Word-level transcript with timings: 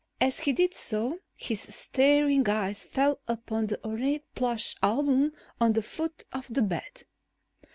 As 0.19 0.39
he 0.39 0.51
did 0.51 0.73
so, 0.73 1.19
his 1.35 1.61
staring 1.75 2.49
eyes 2.49 2.83
fell 2.85 3.19
upon 3.27 3.67
the 3.67 3.79
ornate 3.87 4.25
plush 4.33 4.75
album 4.81 5.31
on 5.59 5.73
the 5.73 5.83
foot 5.83 6.23
of 6.33 6.51
the 6.51 6.63
bed. 6.63 7.03